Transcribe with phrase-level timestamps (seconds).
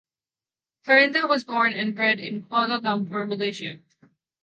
[0.87, 3.77] Harinder was born and bred in Kuala Lumpur Malaysia.